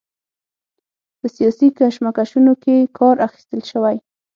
[1.19, 3.97] په سیاسي کشمکشونو کې کار اخیستل شوی.